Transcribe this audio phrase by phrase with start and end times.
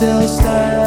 [0.00, 0.79] still style.